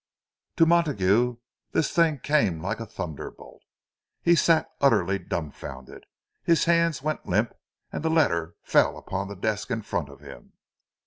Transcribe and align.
To 0.57 0.65
Montague 0.65 1.37
the 1.73 1.83
thing 1.83 2.21
came 2.21 2.59
like 2.59 2.79
a 2.79 2.87
thunderbolt. 2.87 3.61
He 4.23 4.33
sat 4.33 4.67
utterly 4.81 5.19
dumbfounded—his 5.19 6.65
hands 6.65 7.03
went 7.03 7.27
limp, 7.29 7.53
and 7.91 8.03
the 8.03 8.09
letter 8.09 8.55
fell 8.63 8.97
upon 8.97 9.27
the 9.27 9.35
desk 9.35 9.69
in 9.69 9.83
front 9.83 10.09
of 10.09 10.19
him. 10.19 10.53